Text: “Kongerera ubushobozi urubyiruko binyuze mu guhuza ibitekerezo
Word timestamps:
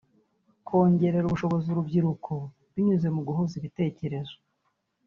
“Kongerera 0.67 1.25
ubushobozi 1.27 1.65
urubyiruko 1.69 2.33
binyuze 2.73 3.07
mu 3.15 3.21
guhuza 3.27 3.53
ibitekerezo 3.59 4.35